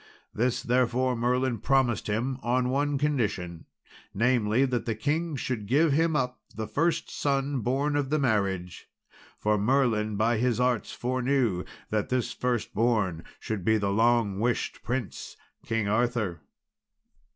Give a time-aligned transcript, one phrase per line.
[0.33, 3.65] This, therefore, Merlin promised him on one condition
[4.15, 8.89] namely, that the king should give him up the first son born of the marriage.
[9.37, 15.37] For Merlin by his arts foreknew that this firstborn should be the long wished prince,
[15.67, 16.41] King Arthur.